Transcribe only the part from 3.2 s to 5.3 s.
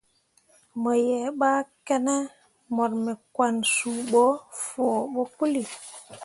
kwan suu ɓo fuo ɓo